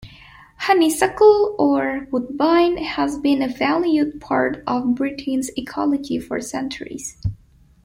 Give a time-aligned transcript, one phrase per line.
[0.57, 7.19] Honeysuckle, or woodbine, has been a valued part of Britain's ecology for centuries.